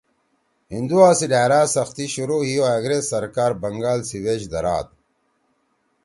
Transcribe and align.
ہندُوا 0.73 1.09
سی 1.17 1.25
ڈھأرا 1.31 1.61
سختی 1.75 2.05
شروع 2.15 2.41
ہی 2.47 2.55
او 2.59 2.65
انگریز 2.75 3.03
سرکار 3.13 3.51
بنگال 3.61 3.99
سی 4.09 4.17
ویش 4.23 4.41
دھراد 4.51 4.87